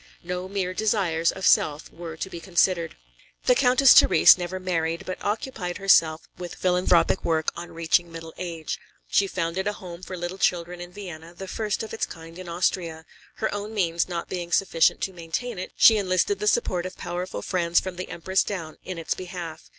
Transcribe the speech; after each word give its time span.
No 0.23 0.49
mere 0.49 0.73
desires 0.73 1.31
of 1.31 1.45
self 1.45 1.93
were 1.93 2.17
to 2.17 2.27
be 2.27 2.39
considered. 2.39 2.95
The 3.45 3.53
Countess 3.53 3.93
Therese 3.93 4.35
never 4.35 4.59
married, 4.59 5.05
but 5.05 5.23
occupied 5.23 5.77
herself 5.77 6.23
with 6.39 6.55
philanthropic 6.55 7.23
work 7.23 7.51
on 7.55 7.71
reaching 7.71 8.11
middle 8.11 8.33
age. 8.39 8.79
She 9.11 9.27
founded 9.27 9.67
a 9.67 9.73
home 9.73 10.01
for 10.01 10.17
little 10.17 10.39
children 10.39 10.81
in 10.81 10.91
Vienna, 10.91 11.35
the 11.35 11.47
first 11.47 11.83
of 11.83 11.93
its 11.93 12.07
kind 12.07 12.39
in 12.39 12.49
Austria; 12.49 13.05
her 13.35 13.53
own 13.53 13.75
means 13.75 14.09
not 14.09 14.27
being 14.27 14.51
sufficient 14.51 15.01
to 15.01 15.13
maintain 15.13 15.59
it, 15.59 15.71
she 15.77 15.97
enlisted 15.97 16.39
the 16.39 16.47
support 16.47 16.87
of 16.87 16.97
powerful 16.97 17.43
friends 17.43 17.79
from 17.79 17.95
the 17.95 18.09
Empress 18.09 18.43
down, 18.43 18.79
in 18.83 18.97
its 18.97 19.13
behalf. 19.13 19.69